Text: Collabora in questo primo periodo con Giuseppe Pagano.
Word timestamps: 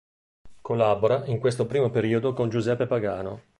Collabora 0.63 1.25
in 1.27 1.37
questo 1.39 1.67
primo 1.67 1.91
periodo 1.91 2.33
con 2.33 2.49
Giuseppe 2.49 2.87
Pagano. 2.87 3.41